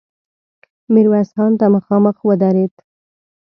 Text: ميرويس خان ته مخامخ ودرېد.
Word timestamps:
ميرويس 0.93 1.29
خان 1.35 1.51
ته 1.59 1.65
مخامخ 1.75 2.15
ودرېد. 2.27 2.73